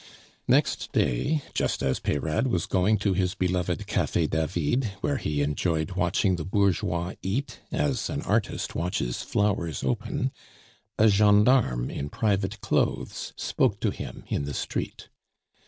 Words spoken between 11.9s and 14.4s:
in private clothes spoke to him